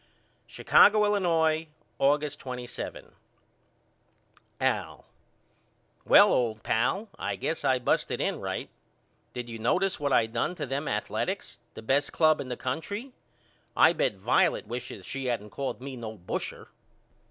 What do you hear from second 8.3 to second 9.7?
right. Did you